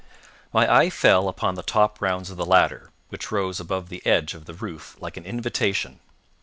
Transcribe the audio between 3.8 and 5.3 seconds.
the edge of the roof like an